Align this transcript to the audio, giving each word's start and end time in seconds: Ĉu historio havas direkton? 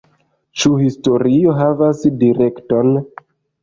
Ĉu 0.61 0.71
historio 0.85 1.55
havas 1.61 2.05
direkton? 2.27 2.95